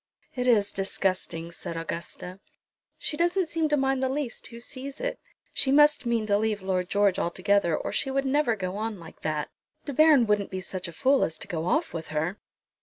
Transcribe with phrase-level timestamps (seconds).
[0.33, 2.39] "It is disgusting," said Augusta.
[2.97, 5.19] "She doesn't seem to mind the least who sees it.
[5.53, 9.21] She must mean to leave Lord George altogether, or she would never go on like
[9.21, 9.51] that.
[9.85, 12.39] De Baron wouldn't be such a fool as to go off with her?"